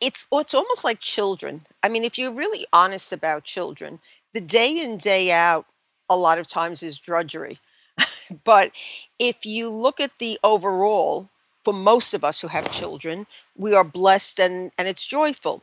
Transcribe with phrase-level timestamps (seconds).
[0.00, 1.66] It's it's almost like children.
[1.82, 4.00] I mean, if you're really honest about children,
[4.34, 5.66] the day in, day out,
[6.08, 7.58] a lot of times is drudgery.
[8.44, 8.72] But
[9.18, 11.28] if you look at the overall,
[11.64, 13.26] for most of us who have children,
[13.56, 15.62] we are blessed and and it's joyful.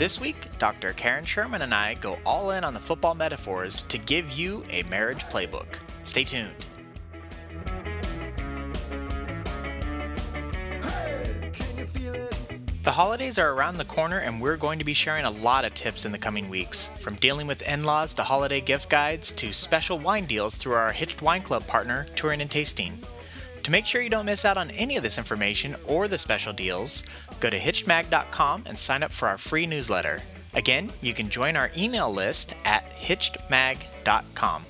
[0.00, 0.94] This week, Dr.
[0.94, 4.82] Karen Sherman and I go all in on the football metaphors to give you a
[4.84, 5.66] marriage playbook.
[6.04, 6.54] Stay tuned.
[12.82, 15.74] The holidays are around the corner, and we're going to be sharing a lot of
[15.74, 16.86] tips in the coming weeks.
[17.00, 20.92] From dealing with in laws to holiday gift guides to special wine deals through our
[20.92, 22.98] Hitched Wine Club partner, Touring and Tasting.
[23.64, 26.54] To make sure you don't miss out on any of this information or the special
[26.54, 27.02] deals,
[27.40, 30.22] go to hitchedmag.com and sign up for our free newsletter.
[30.54, 34.64] Again, you can join our email list at hitchedmag.com.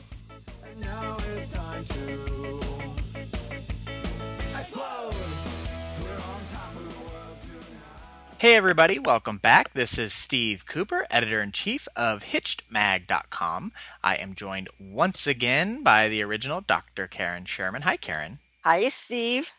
[8.38, 9.74] Hey everybody, welcome back.
[9.74, 13.72] This is Steve Cooper, editor in chief of HitchedMag.com.
[14.02, 17.06] I am joined once again by the original Dr.
[17.06, 17.82] Karen Sherman.
[17.82, 18.38] Hi, Karen.
[18.62, 19.52] Hi, Steve.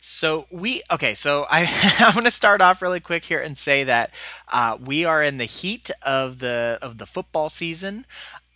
[0.00, 1.14] So we okay.
[1.14, 1.66] So I
[2.00, 4.14] I'm going to start off really quick here and say that
[4.52, 8.06] uh, we are in the heat of the of the football season.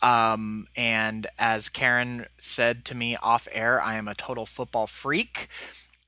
[0.03, 5.48] Um, and as Karen said to me off air, I am a total football freak,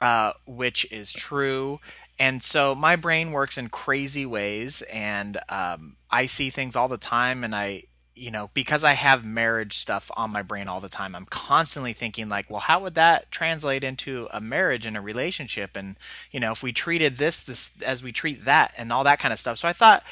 [0.01, 1.81] uh, which is true.
[2.19, 6.99] And so my brain works in crazy ways, and um, I see things all the
[6.99, 7.85] time, and I
[8.15, 11.93] you know, because I have marriage stuff on my brain all the time, I'm constantly
[11.93, 15.77] thinking like, well, how would that translate into a marriage and a relationship?
[15.77, 15.97] And,
[16.31, 19.33] you know, if we treated this, this as we treat that and all that kind
[19.33, 19.59] of stuff.
[19.59, 20.03] So I thought,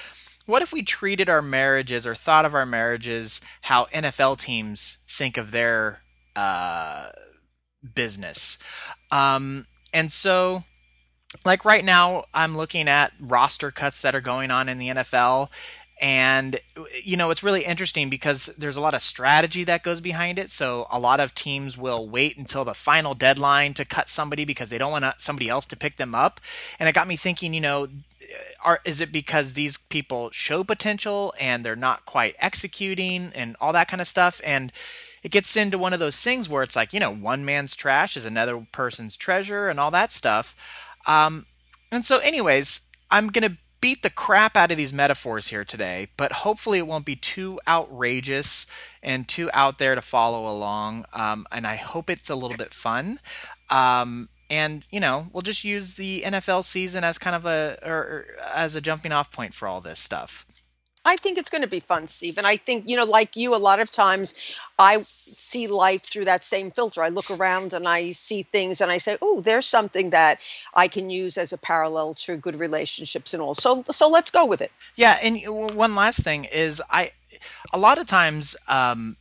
[0.46, 5.36] what if we treated our marriages or thought of our marriages how NFL teams think
[5.36, 6.00] of their
[6.34, 7.10] uh,
[7.94, 8.58] business?
[9.10, 10.64] Um, and so,
[11.44, 15.48] like right now, I'm looking at roster cuts that are going on in the NFL,
[16.00, 16.60] and
[17.04, 20.50] you know it's really interesting because there's a lot of strategy that goes behind it.
[20.50, 24.70] So a lot of teams will wait until the final deadline to cut somebody because
[24.70, 26.40] they don't want somebody else to pick them up.
[26.78, 27.88] And it got me thinking you know
[28.64, 33.72] are is it because these people show potential and they're not quite executing and all
[33.72, 34.40] that kind of stuff?
[34.44, 34.72] And
[35.22, 38.16] it gets into one of those things where it's like you know one man's trash
[38.16, 40.56] is another person's treasure and all that stuff.
[41.06, 41.46] Um,
[41.90, 46.32] and so anyways i'm gonna beat the crap out of these metaphors here today, but
[46.32, 48.66] hopefully it won't be too outrageous
[49.02, 51.06] and too out there to follow along.
[51.12, 53.20] Um, and I hope it's a little bit fun.
[53.70, 57.92] Um, and you know, we'll just use the NFL season as kind of a or,
[57.92, 60.44] or as a jumping off point for all this stuff.
[61.04, 62.36] I think it's going to be fun, Steve.
[62.36, 64.34] And I think, you know, like you, a lot of times
[64.78, 67.02] I see life through that same filter.
[67.02, 70.40] I look around and I see things and I say, oh, there's something that
[70.74, 73.54] I can use as a parallel to good relationships and all.
[73.54, 74.72] So, so let's go with it.
[74.96, 75.18] Yeah.
[75.22, 75.40] And
[75.74, 77.12] one last thing is I,
[77.72, 79.16] a lot of times, um,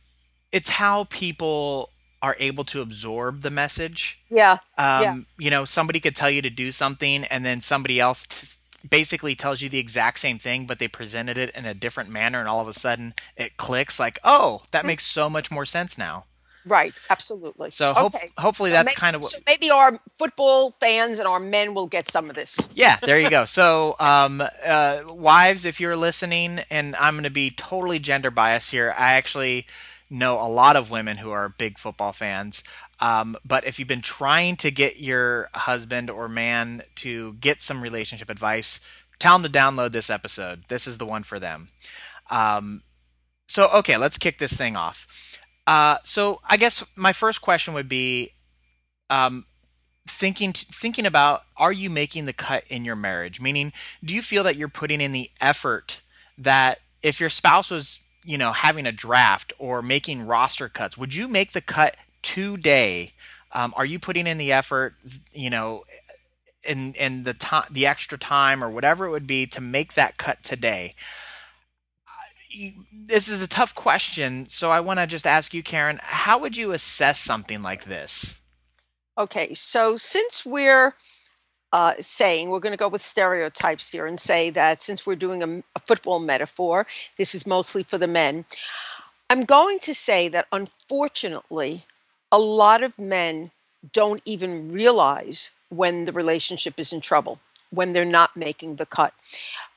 [0.52, 1.90] it's how people
[2.22, 4.20] are able to absorb the message.
[4.28, 4.58] Yeah.
[4.76, 5.16] Um, yeah.
[5.38, 9.34] You know, somebody could tell you to do something and then somebody else t- basically
[9.34, 12.48] tells you the exact same thing, but they presented it in a different manner, and
[12.48, 13.98] all of a sudden it clicks.
[14.00, 16.24] Like, oh, that makes so much more sense now.
[16.66, 17.70] Right, absolutely.
[17.70, 18.28] So hope, Okay.
[18.36, 19.30] hopefully So that's maybe, kind of what.
[19.32, 22.56] so maybe our football fans and our men will get some of this.
[22.74, 23.46] Yeah, there you go.
[23.46, 28.72] So, um, uh, wives, if you're listening, and I'm going to be totally gender biased
[28.72, 29.66] here, I actually
[30.10, 32.62] know a lot of women who are big football fans.
[33.00, 37.82] Um, but if you've been trying to get your husband or man to get some
[37.82, 38.80] relationship advice,
[39.18, 40.64] tell them to download this episode.
[40.68, 41.68] This is the one for them.
[42.30, 42.82] Um,
[43.48, 45.38] so, okay, let's kick this thing off.
[45.66, 48.30] Uh, so, I guess my first question would be
[49.08, 49.46] um,
[50.06, 53.40] thinking thinking about are you making the cut in your marriage?
[53.40, 53.72] Meaning,
[54.04, 56.00] do you feel that you're putting in the effort
[56.38, 61.14] that if your spouse was you know having a draft or making roster cuts, would
[61.14, 63.10] you make the cut today?
[63.52, 64.94] Um, are you putting in the effort?
[65.32, 65.84] You know,
[66.68, 70.16] in in the time, the extra time, or whatever it would be to make that
[70.16, 70.92] cut today.
[72.92, 76.00] This is a tough question, so I want to just ask you, Karen.
[76.02, 78.40] How would you assess something like this?
[79.16, 80.94] Okay, so since we're
[81.72, 85.42] uh, saying we're going to go with stereotypes here and say that since we're doing
[85.42, 88.44] a football metaphor, this is mostly for the men.
[89.28, 91.84] I'm going to say that unfortunately,
[92.32, 93.50] a lot of men
[93.92, 97.38] don't even realize when the relationship is in trouble,
[97.70, 99.14] when they're not making the cut.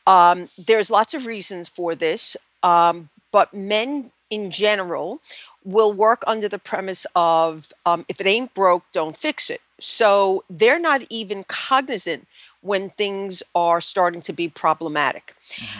[0.06, 5.22] Um, there's lots of reasons for this, um, but men in general
[5.64, 9.62] will work under the premise of um, if it ain't broke, don't fix it.
[9.80, 12.28] So they're not even cognizant
[12.64, 15.36] when things are starting to be problematic.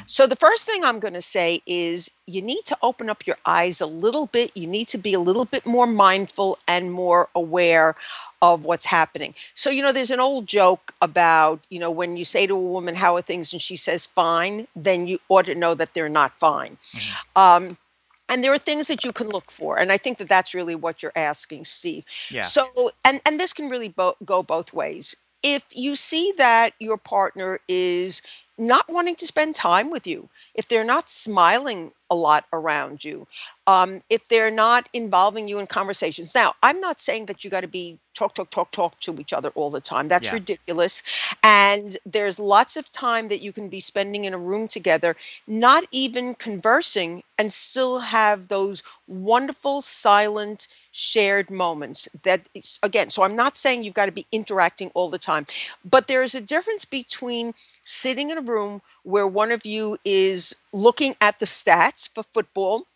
[0.06, 3.38] So the first thing I'm going to say is you need to open up your
[3.46, 4.52] eyes a little bit.
[4.54, 7.96] You need to be a little bit more mindful and more aware
[8.42, 9.34] of what's happening.
[9.56, 12.60] So, you know, there's an old joke about, you know, when you say to a
[12.60, 13.54] woman, How are things?
[13.54, 16.78] and she says, Fine, then you ought to know that they're not fine.
[17.38, 17.78] Um,
[18.28, 19.78] and there are things that you can look for.
[19.80, 22.04] And I think that that's really what you're asking, Steve.
[22.30, 22.44] Yeah.
[22.44, 25.16] So, and, and this can really bo- go both ways.
[25.44, 28.22] If you see that your partner is
[28.58, 33.28] not wanting to spend time with you, if they're not smiling a lot around you,
[33.68, 36.36] um, if they're not involving you in conversations.
[36.36, 39.34] Now, I'm not saying that you got to be talk, talk, talk, talk to each
[39.34, 40.08] other all the time.
[40.08, 40.34] That's Yeah.
[40.34, 41.02] ridiculous.
[41.42, 45.16] And there's lots of time that you can be spending in a room together,
[45.48, 52.08] not even conversing, and still have those wonderful, silent, shared moments.
[52.24, 52.48] That,
[52.84, 55.48] again, so I'm not saying you've got to be interacting all the time,
[55.84, 57.54] but there is a difference between
[57.84, 62.88] sitting in a room where one of you is looking at the stats for football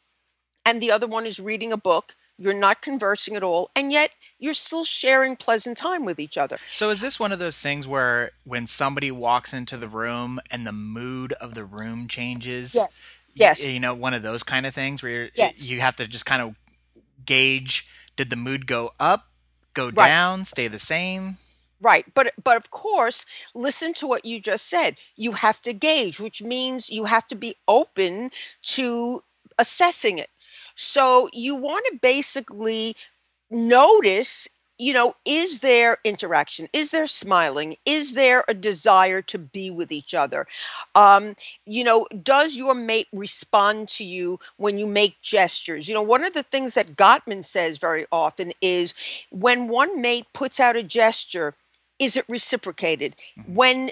[0.66, 2.16] and the other one is reading a book.
[2.40, 6.58] You're not conversing at all, and yet you're still sharing pleasant time with each other.
[6.72, 10.68] So is this one of those things where when somebody walks into the room and
[10.68, 12.76] the mood of the room changes?
[12.76, 13.00] Yes.
[13.34, 13.68] Yes.
[13.68, 15.68] You know, one of those kind of things where you're, Yes.
[15.68, 16.56] you have to just kind of
[17.26, 19.28] gauge did the mood go up,
[19.74, 20.08] go Right.
[20.08, 21.38] down, stay the same?
[21.80, 22.06] Right.
[22.16, 24.98] But but of course, listen to what you just said.
[25.16, 28.32] You have to gauge, which means you have to be open
[28.64, 29.22] to
[29.60, 30.30] assessing it.
[30.76, 32.96] So you want to basically
[33.52, 34.48] notice,
[34.80, 36.68] you know, is there interaction?
[36.74, 37.76] Is there smiling?
[37.86, 40.48] Is there a desire to be with each other?
[40.96, 41.36] Um,
[41.66, 45.88] you know, does your mate respond to you when you make gestures?
[45.88, 48.94] You know, one of the things that Gottman says very often is
[49.32, 51.56] when one mate puts out a gesture,
[52.00, 53.16] is it reciprocated?
[53.40, 53.56] Mm-hmm.
[53.56, 53.92] When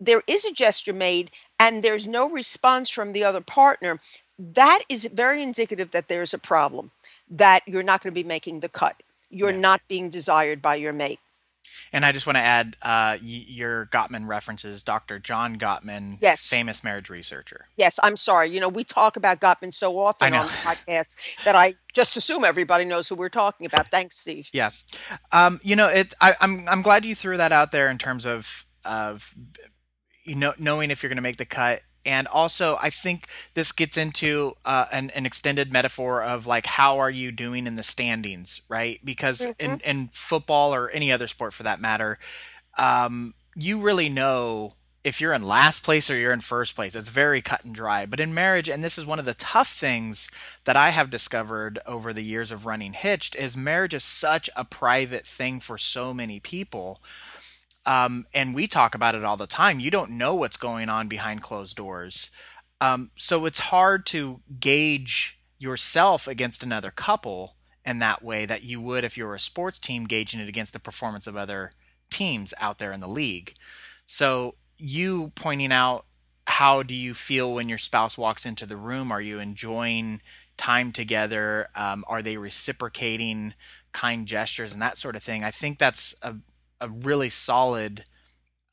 [0.00, 4.00] there is a gesture made and there's no response from the other partner,
[4.38, 6.90] that is very indicative that there's a problem,
[7.30, 9.02] that you're not going to be making the cut.
[9.30, 9.58] You're Yeah.
[9.58, 11.20] not being desired by your mate.
[11.92, 15.18] And I just want to add, uh, your Gottman references Dr.
[15.18, 16.48] John Gottman, Yes.
[16.48, 17.66] famous marriage researcher.
[17.76, 18.48] Yes, I'm sorry.
[18.50, 22.44] You know, we talk about Gottman so often on the podcast that I just assume
[22.44, 23.88] everybody knows who we're talking about.
[23.90, 24.48] Thanks, Steve.
[24.52, 24.70] Yeah,
[25.32, 26.14] um, you know, it.
[26.20, 29.34] I, I'm I'm glad you threw that out there in terms of of
[30.24, 33.72] you know knowing if you're going to make the cut, and also I think this
[33.72, 37.82] gets into uh, an an extended metaphor of like how are you doing in the
[37.82, 39.00] standings, right?
[39.04, 42.18] Because in in football or any other sport for that matter,
[42.78, 44.72] um, you really know
[45.04, 46.94] if you're in last place or you're in first place.
[46.94, 48.06] It's very cut and dry.
[48.06, 50.30] But in marriage, and this is one of the tough things
[50.64, 54.64] that I have discovered over the years of running Hitched, is marriage is such a
[54.64, 57.00] private thing for so many people.
[57.84, 59.80] Um, and we talk about it all the time.
[59.80, 62.30] You don't know what's going on behind closed doors.
[62.80, 68.80] Um, so it's hard to gauge yourself against another couple in that way that you
[68.80, 71.70] would if you were a sports team gauging it against the performance of other
[72.10, 73.54] teams out there in the league.
[74.06, 76.06] So you pointing out
[76.46, 79.12] how do you feel when your spouse walks into the room?
[79.12, 80.20] Are you enjoying
[80.56, 81.68] time together?
[81.74, 83.54] Um, are they reciprocating
[83.92, 85.44] kind gestures and that sort of thing?
[85.44, 86.34] I think that's a,
[86.82, 88.04] a really solid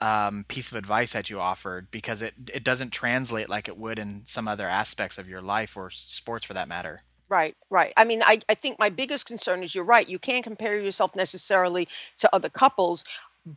[0.01, 3.99] um, piece of advice that you offered because it it doesn't translate like it would
[3.99, 6.99] in some other aspects of your life or sports for that matter.
[7.29, 7.93] Right, right.
[7.95, 10.09] I mean, I, I think my biggest concern is you're right.
[10.09, 11.87] You can't compare yourself necessarily
[12.17, 13.03] to other couples.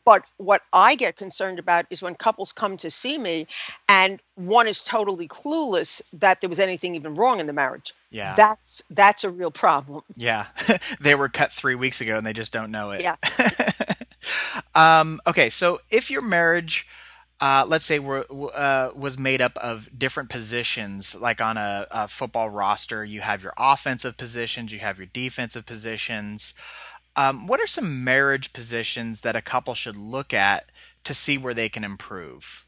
[0.05, 3.47] But what I get concerned about is when couples come to see me
[3.89, 7.93] and one is totally clueless that there was anything even wrong in the marriage.
[8.11, 8.35] Yeah.
[8.35, 10.03] That's that's a real problem.
[10.17, 10.47] Yeah,
[11.01, 13.03] they were cut three weeks ago and they just don't know it.
[13.03, 13.17] Yeah.
[14.75, 16.87] um, okay, so if your marriage,
[17.41, 22.09] uh, let's say, were, uh, was made up of different positions, like on a, a
[22.09, 26.55] football roster, you have your offensive positions, you have your defensive positions.
[27.16, 30.71] Um, what are some marriage positions that a couple should look at
[31.04, 32.66] to see where they can improve?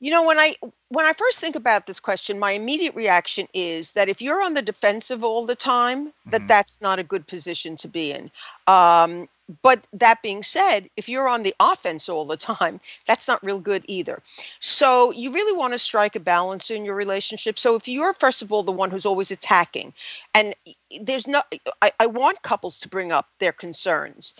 [0.00, 0.54] You know, when I
[0.88, 4.54] when I first think about this question, my immediate reaction is that if you're on
[4.54, 6.46] the defensive all the time, that Mhm.
[6.46, 8.30] that's not a good position to be in.
[8.68, 9.28] Um,
[9.62, 13.60] but that being said, if you're on the offense all the time, that's not real
[13.60, 14.22] good either.
[14.60, 17.58] So you really want to strike a balance in your relationship.
[17.58, 19.94] So if you're first of all the one who's always attacking,
[20.34, 20.54] and
[21.00, 21.42] there's no,
[21.82, 24.34] I, I want couples to bring up their concerns,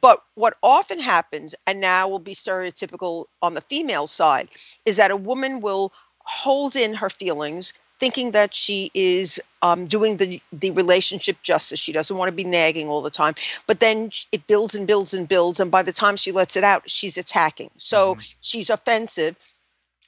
[0.00, 4.48] but what often happens, and now will be stereotypical on the female side,
[4.84, 5.92] is that a woman will
[6.26, 11.80] hold in her feelings thinking that she is um, doing the the relationship justice.
[11.80, 13.34] She doesn't want to be nagging all the time,
[13.66, 16.64] but then it builds and builds and builds, and by the time she lets it
[16.64, 17.70] out, she's attacking.
[17.78, 19.36] So she's offensive,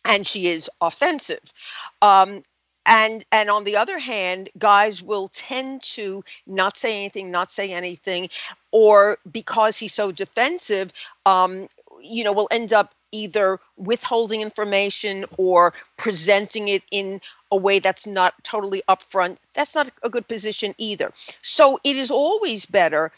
[0.04, 1.54] and she is offensive.
[2.02, 2.42] Um,
[2.84, 7.72] and and on the other hand, guys will tend to not say anything, not say
[7.72, 8.28] anything,
[8.72, 10.92] or because he's so defensive,
[11.24, 11.68] um,
[12.02, 17.20] you know, will end up either withholding information or presenting it in
[17.50, 19.36] a way that's not totally upfront.
[19.54, 21.12] That's not a good position either.
[21.42, 23.12] So it is always better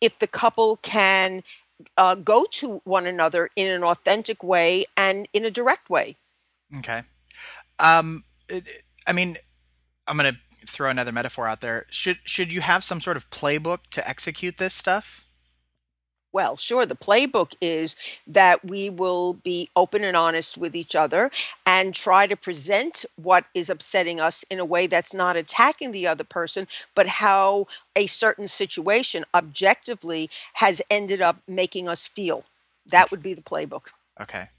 [0.00, 1.42] if the couple can
[1.96, 6.16] uh, go to one another in an authentic way and in a direct way.
[6.78, 7.02] Okay.
[7.78, 8.24] Um,
[9.06, 9.36] I mean,
[10.06, 11.86] I'm gonna throw another metaphor out there.
[11.90, 15.25] Should should you have some sort of playbook to execute this stuff?
[16.36, 16.84] Well, sure.
[16.84, 21.30] The playbook is that we will be open and honest with each other
[21.64, 26.06] and try to present what is upsetting us in a way that's not attacking the
[26.06, 32.44] other person, but how a certain situation objectively has ended up making us feel.
[32.90, 33.86] That would be the playbook.
[34.20, 34.50] Okay.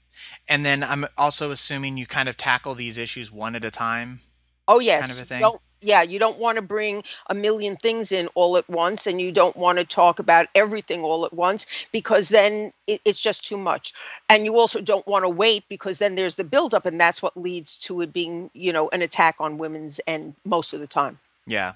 [0.48, 4.22] And then I'm also assuming you kind of tackle these issues one at a time.
[4.66, 5.02] Oh, yes.
[5.02, 5.40] Kind of a thing?
[5.42, 9.20] Don't, yeah, you don't want to bring a million things in all at once, and
[9.20, 13.46] you don't want to talk about everything all at once because then it, it's just
[13.46, 13.92] too much.
[14.28, 17.36] And you also don't want to wait because then there's the buildup, and that's what
[17.36, 21.18] leads to it being, you know, an attack on women's end most of the time.
[21.46, 21.74] Yeah.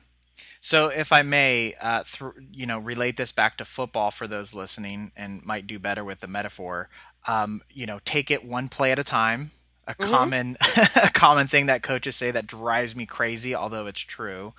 [0.61, 4.55] So if I may, uh, th- you know, relate this back to football for those
[4.55, 6.89] listening and might do better with the metaphor.
[7.27, 9.53] Um, you know, take it one play at a time.
[9.89, 10.57] A common,
[11.03, 14.55] a common thing that coaches say that drives me crazy, although it's true.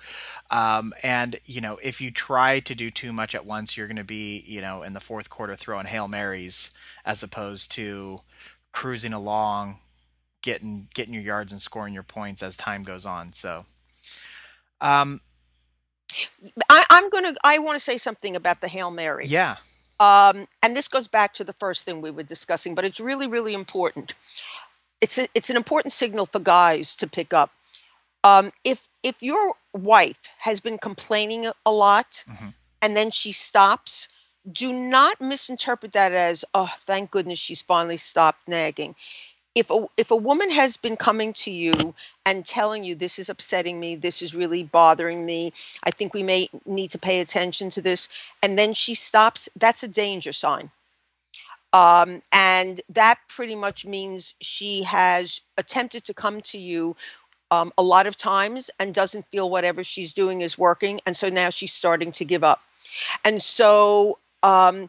[0.50, 3.96] Um, and you know, if you try to do too much at once, you're going
[3.96, 6.70] to be, you know, in the fourth quarter throwing hail marys
[7.06, 8.20] as opposed to
[8.72, 9.76] cruising along,
[10.42, 13.32] getting getting your yards and scoring your points as time goes on.
[13.32, 13.64] So,
[14.82, 15.22] um,
[16.68, 19.24] I, I'm going to, I want to say something about the Hail Mary.
[19.26, 19.56] yeah,
[20.00, 23.26] um, and this goes back to the first thing we were discussing, but it's really,
[23.26, 24.14] really important.
[25.00, 27.50] It's a, it's an important signal for guys to pick up.
[28.22, 32.54] Um, if if your wife has been complaining a- lot, Mhm.
[32.80, 34.08] and then she stops,
[34.50, 38.94] do not misinterpret that as oh, thank goodness she's finally stopped nagging.
[39.54, 41.94] If a if a woman has been coming to you
[42.26, 45.52] and telling you this is upsetting me, this is really bothering me,
[45.84, 48.08] I think we may need to pay attention to this,
[48.42, 50.70] and then she stops, that's a danger sign.
[51.74, 56.94] Um, and that pretty much means she has attempted to come to you
[57.50, 61.00] um, a lot of times and doesn't feel whatever she's doing is working.
[61.04, 62.62] And so now she's starting to give up.
[63.24, 64.88] And so um,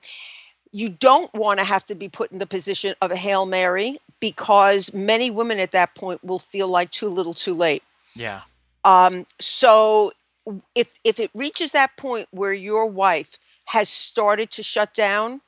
[0.71, 3.97] you don't want to have to be put in the position of a Hail Mary
[4.19, 7.83] because many women at that point will feel like too little too late.
[8.15, 8.41] yeah,
[8.83, 10.11] Um, so
[10.75, 15.41] if if it reaches that point where your wife has started to shut down,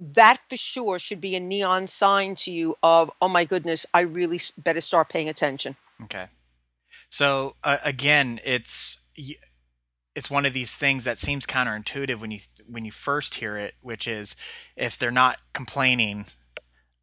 [0.00, 4.00] that for sure should be a neon sign to you of, oh my goodness, I
[4.00, 5.76] really better start paying attention.
[6.04, 6.26] Okay.
[7.10, 9.00] So uh, again, it's
[10.14, 13.74] it's one of these things that seems counterintuitive when you when you first hear it,
[13.80, 14.36] which is
[14.76, 16.26] if they're not complaining,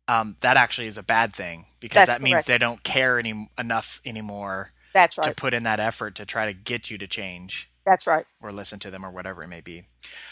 [0.08, 2.48] um, that actually is a bad thing because That's that means correct.
[2.48, 5.28] they don't care any enough anymore That's right.
[5.28, 8.26] to put in that effort to try to get you to change That's right.
[8.42, 9.84] or listen to them or whatever it may be.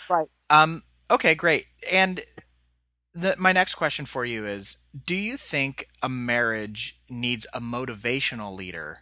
[0.10, 0.28] Right.
[0.50, 0.84] Um.
[1.12, 1.36] Okay.
[1.36, 1.66] Great.
[1.92, 2.22] And
[3.14, 8.56] the, my next question for you is: Do you think a marriage needs a motivational
[8.56, 9.00] leader?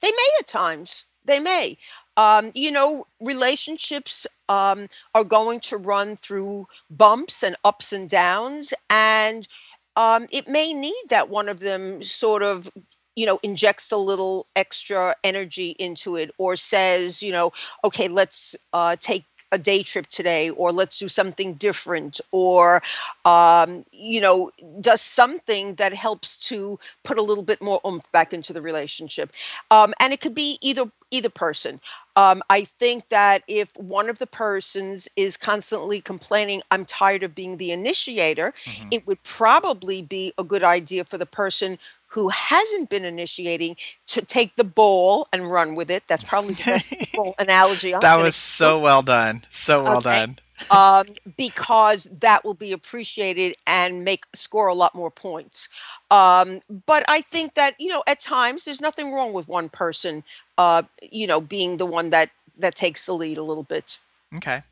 [0.00, 1.04] They may at times.
[1.24, 1.78] They may.
[2.16, 8.72] Um, you know, relationships um, are going to run through bumps and ups and downs,
[8.88, 9.48] and
[9.96, 12.70] um, it may need that one of them sort of,
[13.16, 17.52] you know, injects a little extra energy into it, or says, you know,
[17.84, 22.82] okay, let's uh, take a day trip today, or let's do something different, or
[23.24, 28.32] um, you know, does something that helps to put a little bit more oomph back
[28.32, 29.32] into the relationship.
[29.70, 31.80] Um, and it could be either either person
[32.16, 37.34] um, i think that if one of the persons is constantly complaining i'm tired of
[37.34, 38.88] being the initiator Mhm.
[38.92, 44.22] it would probably be a good idea for the person who hasn't been initiating to
[44.22, 46.92] take the ball and run with it that's probably the best
[47.38, 49.44] analogy I'm that was so well done.
[49.50, 50.00] So well Okay.
[50.00, 50.38] done.
[50.70, 51.06] Um,
[51.36, 55.68] because that will be appreciated and make score a lot more points.
[56.10, 60.24] Um, but I think that you know at times there's nothing wrong with one person,
[60.58, 63.98] uh, you know, being the one that that takes the lead a little bit.
[64.36, 64.62] Okay.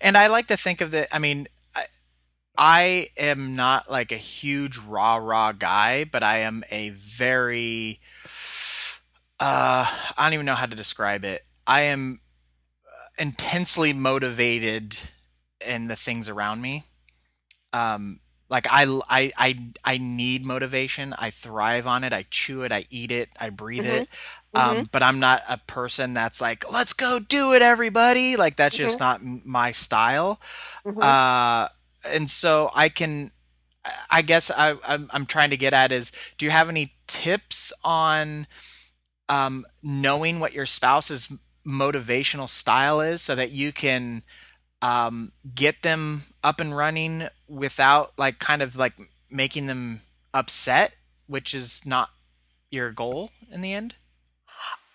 [0.00, 1.12] And I like to think of the.
[1.14, 1.46] I mean,
[2.56, 8.00] I, am not like a huge rah rah guy, but I am a very
[9.40, 11.44] uh, I don't even know how to describe it.
[11.66, 12.20] I am
[13.18, 14.96] intensely motivated
[15.66, 16.84] in the things around me.
[17.72, 21.14] Um, like I, I, I, I need motivation.
[21.18, 22.12] I thrive on it.
[22.12, 22.72] I chew it.
[22.72, 23.28] I eat it.
[23.38, 23.86] I breathe Mhm.
[23.86, 24.06] it.
[24.54, 28.36] Um, but I'm not a person that's like, let's go do it, everybody.
[28.36, 30.40] Like that's just not my style.
[30.84, 31.00] Mhm.
[31.00, 31.68] Uh,
[32.06, 33.32] and so I can,
[34.10, 37.72] I guess I, I'm, I'm trying to get at is, do you have any tips
[37.84, 38.46] on
[39.28, 41.32] um, knowing what your spouse's
[41.66, 44.22] motivational style is so that you can
[44.82, 48.94] um, get them up and running without like kind of like
[49.30, 50.92] making them upset,
[51.26, 52.10] which is not
[52.70, 53.94] your goal in the end?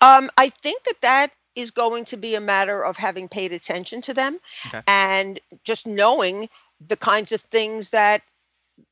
[0.00, 4.00] Um, I think that that is going to be a matter of having paid attention
[4.02, 4.80] to them Okay.
[4.86, 6.48] and just knowing
[6.80, 8.22] the kinds of things that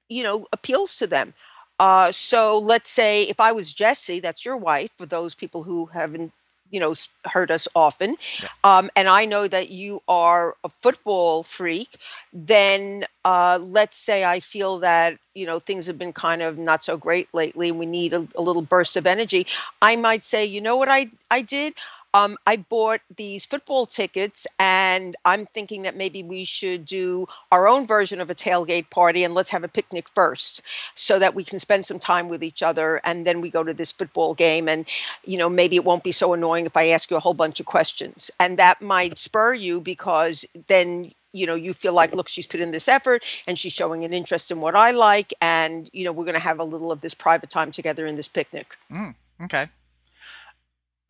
[0.09, 1.35] you know appeals to them.
[1.79, 5.87] Uh, so let's say if I was Jessie, that's your wife, for those people who
[5.87, 6.33] haven't
[6.73, 6.95] you know
[7.27, 8.49] heard us often, Yeah.
[8.65, 11.97] um, and I know that you are a football freak,
[12.33, 16.85] then uh, let's say I feel that you know things have been kind of not
[16.85, 19.47] so great lately, and we need a, a little burst of energy.
[19.83, 21.75] I might say, you know what I I did?
[22.15, 27.67] Um, I bought these football tickets, and I'm thinking that maybe we should do our
[27.67, 30.63] own version of a tailgate party, and let's have a picnic first,
[30.95, 33.73] so that we can spend some time with each other, and then we go to
[33.73, 34.87] this football game, and
[35.25, 37.61] you know maybe it won't be so annoying if I ask you a whole bunch
[37.61, 42.29] of questions, and that might spur you because then you know you feel like look
[42.29, 45.89] she's put in this effort and she's showing an interest in what i like and
[45.93, 48.29] you know we're going to have a little of this private time together in this
[48.29, 49.67] picnic Mm, okay.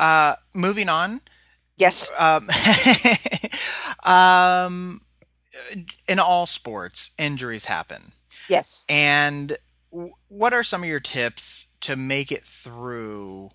[0.02, 1.22] Uh, moving on.
[1.76, 2.48] yes Um,
[4.04, 5.00] um,
[6.08, 8.12] in all sports, injuries happen.
[8.48, 9.56] yes And
[10.28, 13.50] what are some of your tips to make it through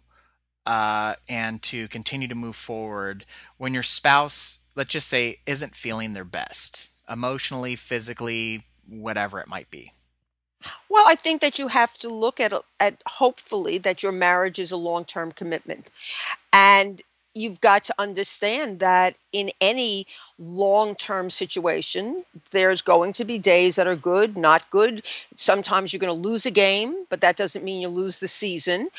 [0.65, 3.25] uh, and to continue to move forward
[3.57, 9.71] when your spouse, let's just say, isn't feeling their best emotionally, physically, whatever it might
[9.71, 9.91] be?
[10.89, 14.71] Well, I think that you have to look at at hopefully that your marriage is
[14.71, 15.89] a long-term commitment.
[16.53, 17.01] And
[17.35, 20.07] you've got to understand that in any
[20.39, 25.05] long-term situation, there's going to be days that are good, not good.
[25.35, 28.89] Sometimes you're going to lose a game, but that doesn't mean you lose the season.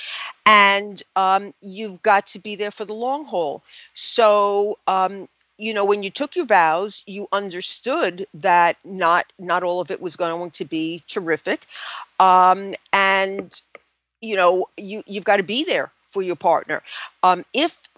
[0.47, 3.65] And um, you've got to be there for the long haul.
[3.95, 9.81] So, um, you know, when you took your vows, you understood that not not all
[9.81, 11.67] of it was going to be terrific,
[12.21, 13.61] um, and
[14.21, 16.83] you know, you you've got to be there for your partner.
[17.23, 17.89] Um, if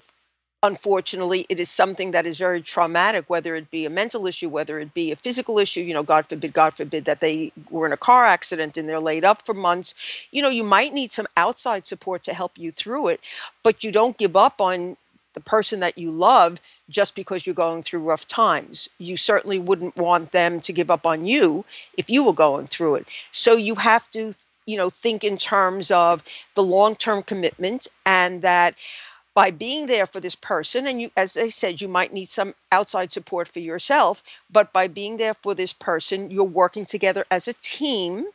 [0.62, 4.78] unfortunately it is something that is very traumatic whether it be a mental issue whether
[4.78, 7.92] it be a physical issue you know god forbid god forbid that they were in
[7.92, 9.94] a car accident and they're laid up for months
[10.30, 13.20] you know you might need some outside support to help you through it
[13.62, 14.98] but you don't give up on
[15.34, 18.88] the person that you love just because you're going through rough times.
[18.98, 21.64] You certainly wouldn't want them to give up on you
[21.96, 23.06] if you were going through it.
[23.32, 24.32] So you have to
[24.66, 26.22] you know think in terms of
[26.54, 28.74] the long-term commitment and that
[29.34, 32.54] by being there for this person and you as i said you might need some
[32.70, 37.48] outside support for yourself but by being there for this person you're working together as
[37.48, 38.26] a team.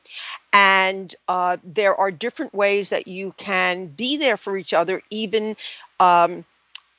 [0.54, 5.56] And uh, there are different ways that you can be there for each other even
[6.00, 6.46] um,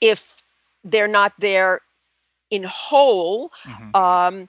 [0.01, 0.43] if
[0.85, 1.81] they're not there
[2.51, 3.95] in whole Mhm.
[3.97, 4.49] um,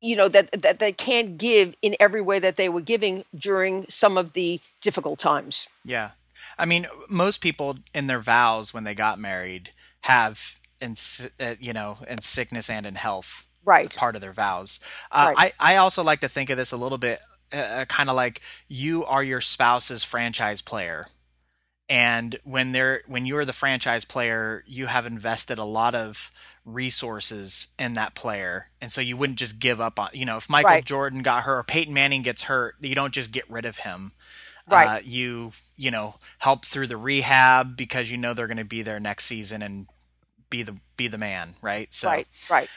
[0.00, 3.86] you know that that they can't give in every way that they were giving during
[3.88, 6.10] some of the difficult times Yeah.
[6.58, 10.94] I mean, most people in their vows when they got married have, in,
[11.38, 14.80] uh, you know, in sickness and in health, right part of their vows.
[15.10, 15.52] Uh, Right.
[15.58, 17.20] I, I also like to think of this a little bit
[17.52, 21.08] uh, kind of like you are your spouse's franchise player.
[21.88, 26.32] And when they're when you're the franchise player, you have invested a lot of
[26.64, 30.08] resources in that player, and so you wouldn't just give up on.
[30.12, 30.84] You know, if Michael Right.
[30.84, 34.12] Jordan got hurt or Peyton Manning gets hurt, you don't just get rid of him.
[34.68, 34.96] Right.
[34.96, 38.82] Uh, you you know help through the rehab because you know they're going to be
[38.82, 39.86] there next season and
[40.50, 41.92] be the be the man, right?
[41.94, 42.68] So right right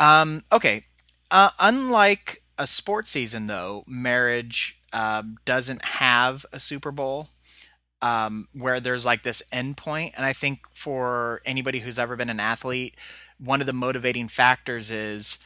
[0.00, 0.84] um, okay.
[1.30, 7.28] Uh, unlike a sports season, though, marriage um, doesn't have a Super Bowl
[8.02, 10.12] um, where there's like this endpoint.
[10.16, 12.94] And I think for anybody who's ever been an athlete,
[13.38, 15.38] one of the motivating factors is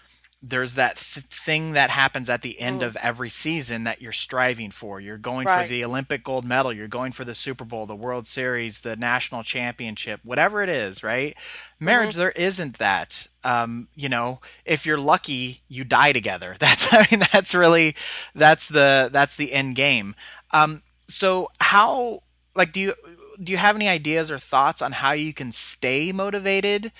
[0.44, 2.86] there's that th- thing that happens at the end Mm.
[2.86, 5.00] of every season that you're striving for.
[5.00, 5.62] You're going Right.
[5.62, 8.96] for the Olympic gold medal, you're going for the Super Bowl, the World Series, the
[8.96, 11.36] national championship, whatever it is, right?
[11.78, 13.28] Marriage, there isn't that.
[13.44, 16.56] Um, you know, if you're lucky, you die together.
[16.58, 17.94] That's I mean, that's really
[18.34, 20.16] that's the that's the end game.
[20.50, 22.94] Um, so how like do you
[23.42, 26.92] do you have any ideas or thoughts on how you can stay motivated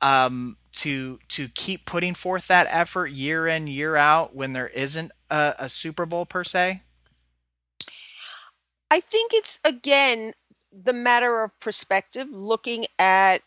[0.00, 5.12] um, to to keep putting forth that effort year in year out when there isn't
[5.30, 6.82] a, a Super Bowl per se?
[8.90, 10.32] I think it's again
[10.72, 13.42] the matter of perspective, looking at,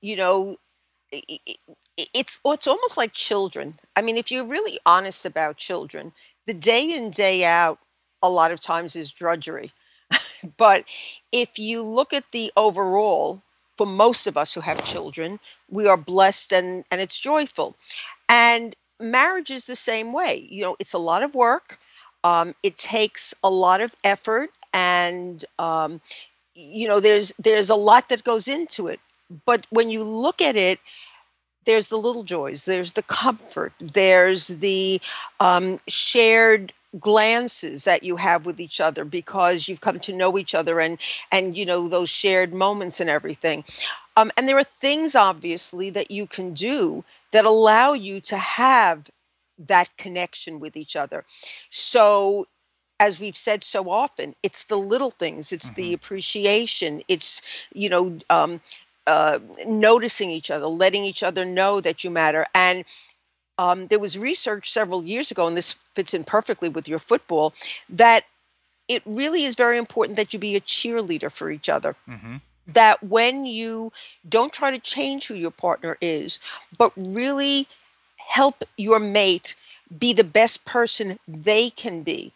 [0.00, 0.56] you know,
[1.12, 3.78] it's it's almost like children.
[3.94, 6.12] I mean, if you're really honest about children,
[6.46, 7.78] the day in day out,
[8.22, 9.72] a lot of times is drudgery.
[10.56, 10.84] But
[11.32, 13.42] if you look at the overall,
[13.76, 17.76] for most of us who have children, we are blessed and and it's joyful.
[18.28, 20.46] And marriage is the same way.
[20.50, 21.78] You know, it's a lot of work.
[22.22, 26.00] Um, it takes a lot of effort, and um,
[26.54, 29.00] you know, there's there's a lot that goes into it.
[29.46, 30.78] But when you look at it,
[31.64, 35.00] there's the little joys, there's the comfort, there's the
[35.40, 40.54] um, shared glances that you have with each other because you've come to know each
[40.54, 40.98] other and
[41.32, 43.64] and you know those shared moments and everything.
[44.16, 49.10] Um, and there are things obviously that you can do that allow you to have
[49.58, 51.24] that connection with each other.
[51.70, 52.46] So
[53.00, 57.42] as we've said so often it's the little things it's the hmm appreciation it's
[57.74, 58.60] you know um,
[59.06, 62.46] uh, noticing each other letting each other know that you matter.
[62.54, 62.84] And
[63.58, 67.54] um, there was research several years ago, and this fits in perfectly with your football,
[67.88, 68.24] that
[68.88, 71.96] it really is very important that you be a cheerleader for each other.
[72.06, 72.36] hmm
[72.66, 73.92] That when you
[74.28, 76.38] don't try to change who your partner is,
[76.76, 77.68] but really
[78.16, 79.54] help your mate
[79.98, 82.32] be the best person they can be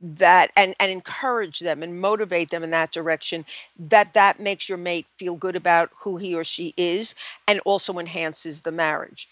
[0.00, 3.44] that and and encourage them and motivate them in that direction
[3.78, 7.14] that that makes your mate feel good about who he or she is
[7.48, 9.26] and also enhances the marriage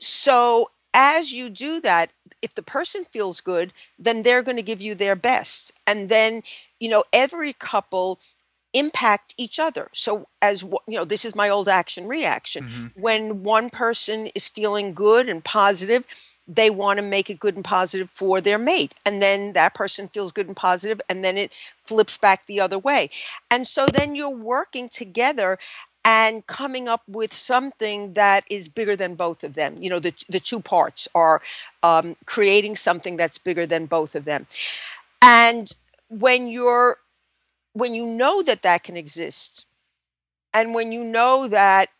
[0.00, 2.10] so as you do that
[2.42, 6.42] if the person feels good then they're going to give you their best and then
[6.80, 8.20] you know every couple
[8.74, 9.88] impact each other.
[9.94, 12.64] So as you know this is my old action reaction.
[12.64, 16.04] Hmm when one person is feeling good and positive
[16.48, 20.08] they want to make it good and positive for their mate and then that person
[20.08, 21.52] feels good and positive and then it
[21.84, 23.10] flips back the other way.
[23.50, 25.58] And so then you're working together
[26.04, 29.76] and coming up with something that is bigger than both of them.
[29.82, 31.42] You know the, the two parts are
[31.82, 34.46] um, creating something that's bigger than both of them.
[35.22, 35.70] And
[36.08, 36.98] when you're
[37.72, 39.66] when you know that that can exist
[40.54, 41.90] and when you know that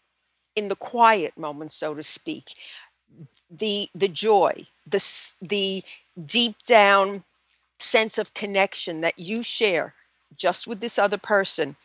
[0.56, 2.54] in the quiet moments so to speak
[3.50, 4.52] the the joy
[4.86, 5.02] the
[5.40, 5.82] the
[6.26, 7.24] deep down
[7.78, 9.94] sense of connection that you share
[10.36, 11.76] just with this other person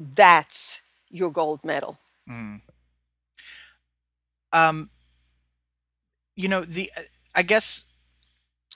[0.00, 2.60] that's your gold medal mm
[4.52, 4.90] Um,
[6.34, 6.90] you know the
[7.34, 7.86] I guess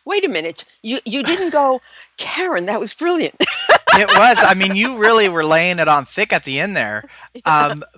[0.04, 1.80] wait a minute you you didn't go
[2.16, 3.36] karen that was brilliant
[3.98, 4.42] it was.
[4.42, 7.04] I mean, you really were laying it on thick at the end there.
[7.46, 7.84] Um,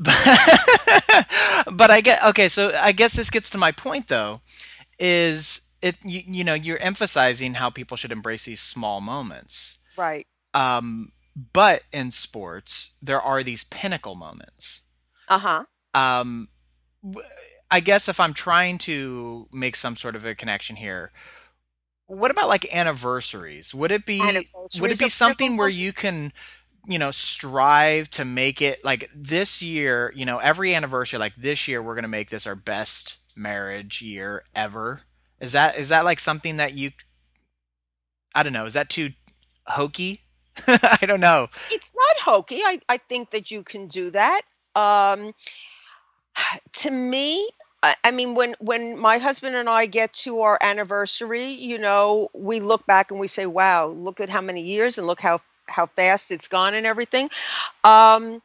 [1.72, 2.48] but I get okay.
[2.48, 4.40] So I guess this gets to my point though.
[4.98, 9.78] Is it you, you know you're emphasizing how people should embrace these small moments.
[9.96, 14.82] right Um, but in sports, there are these pinnacle moments.
[15.28, 15.64] uh-huh
[15.94, 16.48] Um,
[17.70, 21.12] I guess if I'm trying to make some sort of a connection here,
[22.06, 23.74] what about like anniversaries?
[23.74, 24.42] Would it be
[24.76, 26.32] would it be something where you can,
[26.86, 31.68] you know, strive to make it like this year, you know, every anniversary like this
[31.68, 35.02] year we're going to make this our best marriage year ever?
[35.40, 36.92] Is that is that like something that you
[38.34, 39.12] I don't know, is that too
[39.66, 40.21] hokey?
[40.66, 41.48] I don't know.
[41.70, 42.60] it's not hokey.
[42.64, 44.42] I i think that you can do that.
[44.74, 45.32] Um
[46.72, 47.48] to me
[48.04, 52.60] I, mean when when my husband and i get to our anniversary you know we
[52.60, 55.86] look back and we say wow look at how many years and look how how
[55.86, 57.28] fast it's gone and everything.
[57.84, 58.42] Um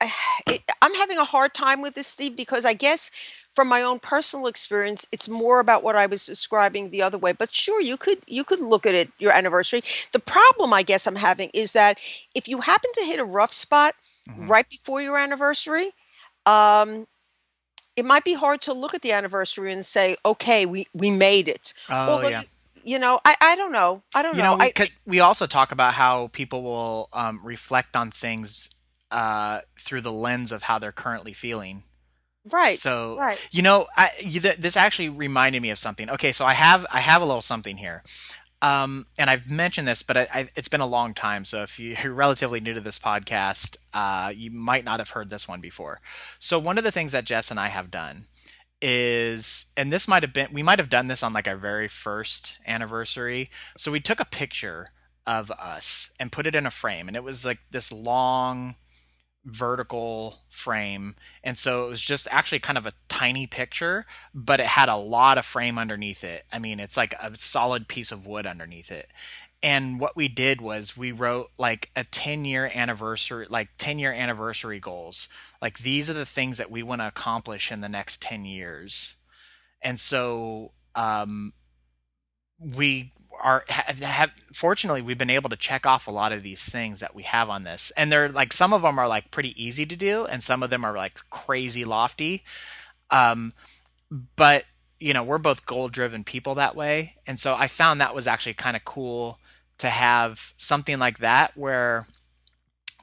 [0.00, 0.12] I-
[0.48, 3.10] it, i'm having a hard time with this steve because i guess
[3.50, 7.32] from my own personal experience it's more about what i was describing the other way
[7.32, 9.82] but sure you could you could look at it your anniversary
[10.12, 11.98] the problem i guess i'm having is that
[12.34, 13.94] if you happen to hit a rough spot
[14.28, 15.90] hmm right before your anniversary
[16.44, 17.06] um
[17.96, 21.48] it might be hard to look at the anniversary and say okay we we made
[21.48, 22.42] it Oh although yeah.
[22.42, 22.46] you,
[22.84, 24.38] you know i i don't know i don't know.
[24.38, 28.10] You know, know we i we also talk about how people will um, reflect on
[28.10, 28.75] things
[29.10, 31.84] uh, through the lens of how they're currently feeling.
[32.50, 36.10] right So, right you know, I you, th- this actually reminded me of something.
[36.10, 38.02] Okay, so I have I have a little something here,
[38.62, 41.44] um, and I've mentioned this, but I, I, it's been a long time.
[41.44, 45.48] So if you're relatively new to this podcast, uh, you might not have heard this
[45.48, 46.00] one before.
[46.38, 48.26] So one of the things that Jess and I have done
[48.80, 51.88] is, and this might have been, we might have done this on like our very
[51.88, 53.50] first anniversary.
[53.76, 54.86] So we took a picture
[55.26, 57.08] of us and put it in a frame.
[57.08, 58.76] And it was like this long
[59.46, 61.14] vertical frame.
[61.42, 64.04] And so it was just actually kind of a tiny picture
[64.34, 66.44] but it had a lot of frame underneath it.
[66.52, 69.10] I mean it's like a solid piece of wood underneath it.
[69.62, 74.12] And what we did was we wrote like a 10 year anniversary like 10 year
[74.12, 75.28] anniversary goals.
[75.62, 79.14] Like these are the things that we want to accomplish in the next 10 years.
[79.80, 81.52] And so um
[82.58, 83.12] we
[83.46, 86.98] are have, have fortunately we've been able to check off a lot of these things
[86.98, 87.92] that we have on this.
[87.96, 90.70] And they're like some of them are like pretty easy to do and some of
[90.70, 92.42] them are like crazy lofty.
[93.10, 93.52] Um
[94.34, 94.64] but
[94.98, 97.14] you know we're both goal driven people that way.
[97.24, 99.38] And so i found that was actually kind of cool
[99.78, 102.08] to have something like that where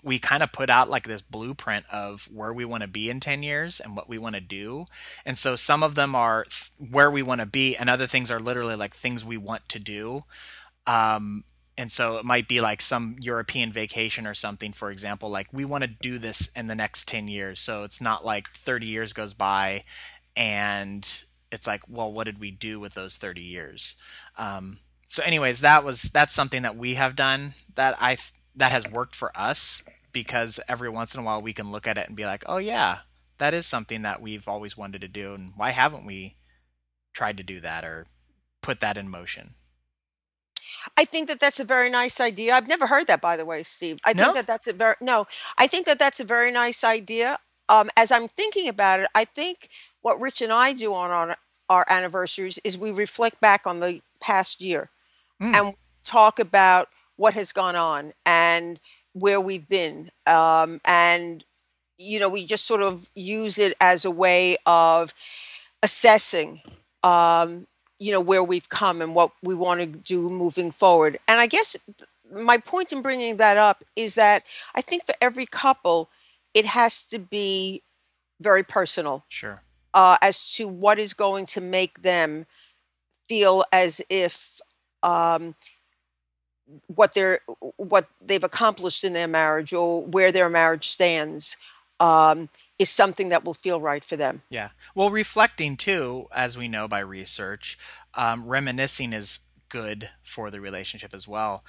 [0.03, 3.19] we kind of put out like this blueprint of where we want to be in
[3.19, 4.85] 10 years and what we want to do.
[5.25, 8.29] And so some of them are th- where we want to be, and other things
[8.29, 10.21] are literally like things we want to do.
[10.85, 11.45] Um,
[11.77, 15.65] and so it might be like some European vacation or something, for example, like we
[15.65, 17.59] want to do this in the next 10 years.
[17.59, 19.83] So it's not like 30 years goes by
[20.35, 21.07] and
[21.51, 23.95] it's like, well, what did we do with those 30 years?
[24.37, 28.17] Um, so anyways, that was, that's something that we have done that I,
[28.55, 29.81] that has worked for us
[30.13, 32.57] because every once in a while we can look at it and be like, oh
[32.57, 32.99] yeah,
[33.39, 36.35] that is something that we've always wanted to do, and why haven't we
[37.13, 38.05] tried to do that or
[38.61, 39.55] put that in motion?
[40.97, 42.53] I think that that's a very nice idea.
[42.55, 43.99] I've never heard that, by the way, Steve.
[44.05, 44.25] I No?
[44.25, 45.27] think that that's a very no.
[45.57, 47.39] I think that that's a very nice idea.
[47.69, 49.69] Um, as I'm thinking about it, I think
[50.01, 51.37] what Rich and I do on our,
[51.69, 54.89] our anniversaries is we reflect back on the past year
[55.41, 55.55] Mm.
[55.55, 58.79] and talk about what has gone on and
[59.13, 60.09] where we've been.
[60.27, 61.43] Um, and
[61.97, 65.13] you know, we just sort of use it as a way of
[65.81, 66.61] assessing
[67.03, 67.67] um,
[67.99, 71.45] you know where we've come and what we want to do moving forward and i
[71.47, 71.75] guess
[72.33, 74.43] my point in bringing that up is that
[74.75, 76.09] i think for every couple
[76.53, 77.81] it has to be
[78.41, 79.61] very personal Sure.
[79.93, 82.45] uh, as to what is going to make them
[83.27, 84.59] feel as if
[85.03, 85.55] um,
[86.87, 87.39] what they're
[87.77, 91.57] what they've accomplished in their marriage or where their marriage stands
[91.99, 92.49] um,
[92.79, 94.69] is something that will feel right for them Yeah.
[94.95, 97.77] Well, reflecting too, as we know by research,
[98.15, 101.63] um, reminiscing is good for the relationship as well.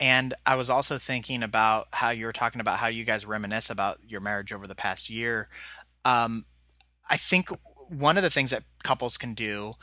[0.00, 3.70] And I was also thinking about how you were talking about how you guys reminisce
[3.70, 5.48] about your marriage over the past year.
[6.04, 6.46] Um,
[7.08, 7.50] I think
[7.88, 9.74] one of the things that couples can do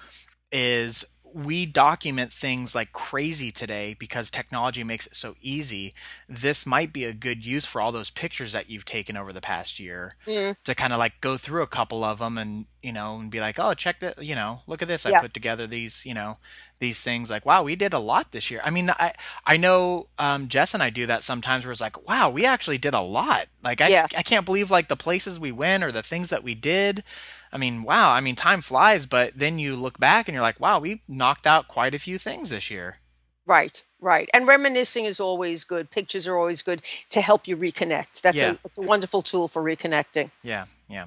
[0.51, 5.93] is we document things like crazy today because technology makes it so easy.
[6.27, 9.41] This might be a good use for all those pictures that you've taken over the
[9.41, 10.55] past year Mm.
[10.63, 13.41] to kind of like go through a couple of them and you know and be
[13.41, 16.37] like oh check that you know look at this i put together these you know
[16.79, 19.11] these things like wow we did a lot this year i mean i
[19.45, 22.77] i know um, jess and i do that sometimes where it's like wow we actually
[22.77, 24.07] did a lot like i, Yeah.
[24.15, 27.03] I can't believe like the places we went or the things that we did
[27.51, 30.59] i mean wow i mean time flies but then you look back and you're like
[30.59, 32.97] wow we knocked out quite a few things this year
[33.45, 34.29] Right, right.
[34.31, 35.89] And reminiscing is always good.
[35.89, 38.21] Pictures are always good to help you reconnect.
[38.21, 38.57] That's Yeah.
[38.63, 40.29] a, a wonderful tool for reconnecting.
[40.43, 41.05] Yeah, yeah.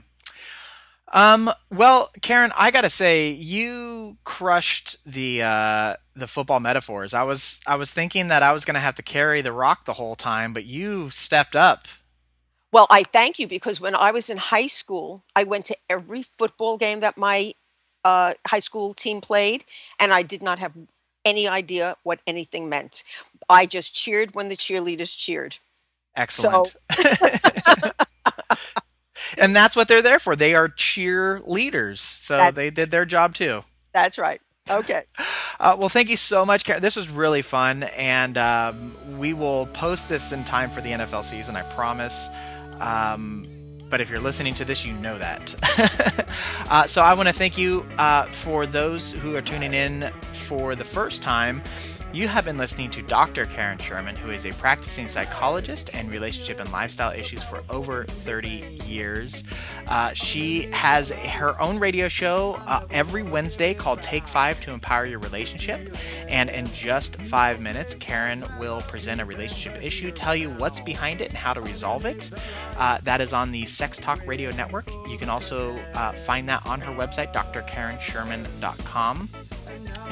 [1.12, 7.12] Um, well, Karen, I gotta say, you crushed the uh, the football metaphors.
[7.14, 9.92] I was I was thinking that I was gonna have to carry the rock the
[9.92, 11.86] whole time, but you stepped up.
[12.72, 16.22] Well, I thank you because when I was in high school, I went to every
[16.22, 17.52] football game that my
[18.04, 19.64] uh, high school team played,
[20.00, 20.72] and I did not have
[21.24, 23.04] any idea what anything meant.
[23.48, 25.58] I just cheered when the cheerleaders cheered.
[26.16, 26.76] Excellent.
[29.38, 30.34] and that's what they're there for.
[30.34, 33.62] They are cheerleaders, so That- they did their job too.
[33.92, 34.40] That's right.
[34.70, 35.02] Okay.
[35.58, 36.80] Uh, well, thank you so much, Karen.
[36.80, 41.24] This was really fun, and um, we will post this in time for the NFL
[41.24, 41.56] season.
[41.56, 42.28] I promise.
[42.82, 43.44] Um,
[43.92, 45.54] but if you're listening to this, you know that.
[46.70, 50.74] uh, so I want to thank you uh, for those who are tuning in for
[50.74, 51.62] the first time.
[52.14, 53.46] You have been listening to Dr.
[53.46, 58.80] Karen Sherman, who is a practicing psychologist and relationship and lifestyle issues for over 30
[58.84, 59.44] years.
[59.86, 65.06] Uh, she has her own radio show uh, every Wednesday called Take Five to Empower
[65.06, 65.96] Your Relationship.
[66.28, 71.22] And in just five minutes, Karen will present a relationship issue, tell you what's behind
[71.22, 72.30] it and how to resolve it.
[72.76, 74.88] Uh, that is on the Sex Talk Radio Network.
[75.08, 79.28] You can also uh, find that on her website, drkarensherman.com.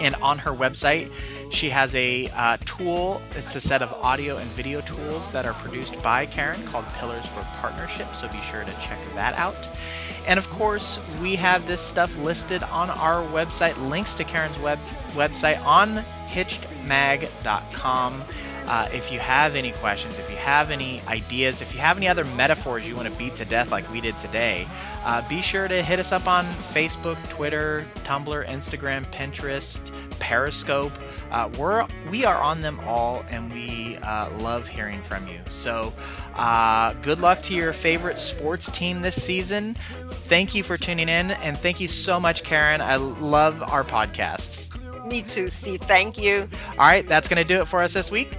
[0.00, 1.12] And on her website,
[1.52, 3.22] she has a uh, tool.
[3.36, 7.24] It's a set of audio and video tools that are produced by Karen called Pillars
[7.26, 8.12] for Partnership.
[8.12, 9.70] So be sure to check that out.
[10.26, 13.78] And of course, we have this stuff listed on our website.
[13.88, 14.80] Links to Karen's web
[15.12, 18.24] website on hitchedmag.com.
[18.70, 22.06] Uh, if you have any questions, if you have any ideas, if you have any
[22.06, 24.64] other metaphors you want to beat to death like we did today,
[25.04, 30.92] uh, be sure to hit us up on Facebook, Twitter, Tumblr, Instagram, Pinterest, Periscope.
[31.32, 35.40] Uh, we're we are on them all, and we uh, love hearing from you.
[35.48, 35.92] So,
[36.36, 39.74] uh, good luck to your favorite sports team this season.
[40.10, 42.80] Thank you for tuning in, and thank you so much, Karen.
[42.80, 44.68] I love our podcasts.
[45.08, 45.80] Me too, Steve.
[45.80, 46.46] Thank you.
[46.78, 48.38] All right, that's going to do it for us this week.